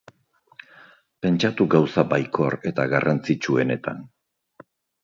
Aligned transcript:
Pentsatu 1.25 1.67
gauza 1.75 2.07
baikor 2.15 2.59
eta 2.73 2.87
garrantzitsuenetan. 2.95 4.07